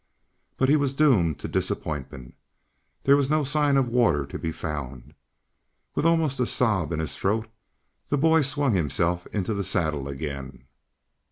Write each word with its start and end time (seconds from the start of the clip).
But 0.57 0.67
he 0.67 0.75
was 0.77 0.95
doomed 0.95 1.37
to 1.41 1.47
disappointment. 1.47 2.33
There 3.03 3.15
was 3.15 3.29
no 3.29 3.43
sign 3.43 3.77
of 3.77 3.87
water 3.87 4.25
to 4.25 4.39
be 4.39 4.51
found. 4.51 5.13
With 5.93 6.07
almost 6.07 6.39
a 6.39 6.47
sob 6.47 6.91
in 6.91 6.99
his 6.99 7.15
throat 7.15 7.47
the 8.09 8.17
boy 8.17 8.41
swung 8.41 8.73
himself 8.73 9.27
into 9.27 9.55
his 9.55 9.69
saddle 9.69 10.07
again. 10.07 10.65